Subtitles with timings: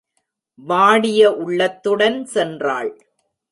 [0.55, 2.91] வாடிய உள்ளத்துடன் சென்றாள்.